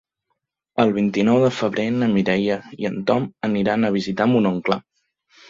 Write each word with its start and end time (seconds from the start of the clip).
El 0.83 0.93
vint-i-nou 0.95 1.37
de 1.43 1.51
febrer 1.57 1.85
na 1.97 2.07
Mireia 2.15 2.57
i 2.85 2.89
en 2.91 2.99
Tom 3.11 3.29
aniran 3.51 3.87
a 3.87 3.95
visitar 3.99 4.29
mon 4.35 4.53
oncle. 4.55 4.81